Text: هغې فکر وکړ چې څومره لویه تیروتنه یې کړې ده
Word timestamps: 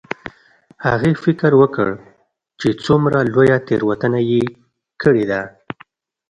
هغې 0.85 1.11
فکر 1.23 1.51
وکړ 1.61 1.89
چې 2.59 2.69
څومره 2.85 3.17
لویه 3.33 3.57
تیروتنه 3.67 4.19
یې 4.31 4.43
کړې 5.01 5.23
ده 5.31 5.41